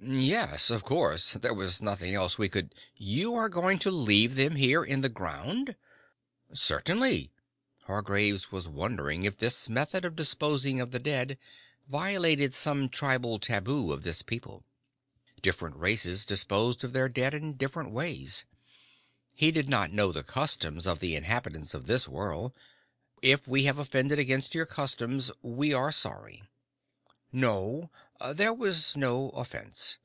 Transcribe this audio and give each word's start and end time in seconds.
"Yes. 0.00 0.70
Of 0.70 0.84
course. 0.84 1.34
There 1.34 1.52
was 1.52 1.82
nothing 1.82 2.14
else 2.14 2.38
we 2.38 2.48
could" 2.48 2.72
"You 3.14 3.34
are 3.34 3.48
going 3.48 3.80
to 3.80 3.90
leave 3.90 4.36
them 4.36 4.54
here 4.54 4.84
in 4.84 5.00
the 5.00 5.08
ground!" 5.08 5.74
"Certainly." 6.54 7.32
Hargraves 7.82 8.52
was 8.52 8.68
wondering 8.68 9.24
if 9.24 9.36
this 9.36 9.68
method 9.68 10.04
of 10.04 10.14
disposing 10.14 10.80
of 10.80 10.92
the 10.92 11.00
dead 11.00 11.36
violated 11.88 12.54
some 12.54 12.88
tribal 12.88 13.40
taboo 13.40 13.92
of 13.92 14.04
this 14.04 14.22
people. 14.22 14.64
Different 15.42 15.74
races 15.76 16.24
disposed 16.24 16.84
of 16.84 16.92
their 16.92 17.08
dead 17.08 17.34
in 17.34 17.54
different 17.56 17.90
ways. 17.90 18.46
He 19.34 19.50
did 19.50 19.68
not 19.68 19.92
know 19.92 20.12
the 20.12 20.22
customs 20.22 20.86
of 20.86 21.00
the 21.00 21.16
inhabitants 21.16 21.74
of 21.74 21.86
this 21.86 22.08
world. 22.08 22.54
"If 23.20 23.48
we 23.48 23.64
have 23.64 23.78
offended 23.78 24.20
against 24.20 24.54
your 24.54 24.64
customs, 24.66 25.32
we 25.42 25.74
are 25.74 25.90
sorry." 25.92 26.44
"No. 27.30 27.90
There 28.34 28.54
was 28.54 28.96
no 28.96 29.28
offense." 29.30 29.98